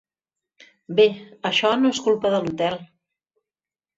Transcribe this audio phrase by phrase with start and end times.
[0.99, 1.05] Bé,
[1.51, 2.79] això no és culpa de l'hotel.